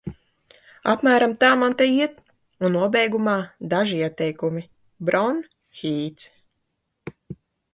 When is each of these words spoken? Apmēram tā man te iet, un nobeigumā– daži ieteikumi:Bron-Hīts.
Apmēram 0.93 1.35
tā 1.43 1.49
man 1.63 1.75
te 1.81 1.87
iet, 1.97 2.15
un 2.69 2.73
nobeigumā– 2.77 3.35
daži 3.75 4.01
ieteikumi:Bron-Hīts. 4.07 6.27